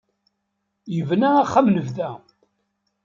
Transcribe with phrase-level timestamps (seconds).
[0.95, 2.11] Yebna axxam n bda.